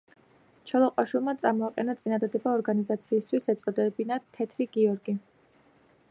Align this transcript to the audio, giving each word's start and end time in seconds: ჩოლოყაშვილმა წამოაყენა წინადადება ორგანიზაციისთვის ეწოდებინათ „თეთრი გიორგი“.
ჩოლოყაშვილმა 0.69 1.33
წამოაყენა 1.41 1.95
წინადადება 1.99 2.53
ორგანიზაციისთვის 2.59 3.51
ეწოდებინათ 3.53 4.25
„თეთრი 4.39 4.67
გიორგი“. 4.79 5.15